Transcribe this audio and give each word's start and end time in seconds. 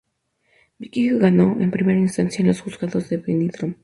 Vicky 0.79 1.09
ganó 1.19 1.57
en 1.59 1.69
primera 1.69 1.99
instancia 1.99 2.41
en 2.41 2.47
los 2.47 2.61
Juzgados 2.61 3.07
de 3.09 3.17
Benidorm. 3.17 3.75